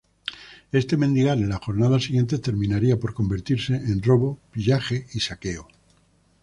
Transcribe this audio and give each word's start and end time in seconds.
Este 0.71 0.97
mendigar 0.97 1.37
en 1.37 1.47
las 1.49 1.61
jornadas 1.61 2.05
siguientes 2.05 2.41
terminaría 2.41 2.99
por 2.99 3.13
convertirse 3.13 3.75
en 3.75 4.01
robo, 4.01 4.39
pillaje 4.51 5.05
y 5.13 5.19
saqueo. 5.19 5.67